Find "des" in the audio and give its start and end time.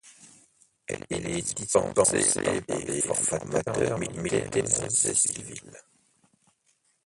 2.79-3.01